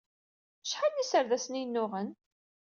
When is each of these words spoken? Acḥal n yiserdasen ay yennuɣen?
Acḥal 0.63 0.91
n 0.93 0.99
yiserdasen 0.99 1.57
ay 1.57 1.61
yennuɣen? 1.61 2.09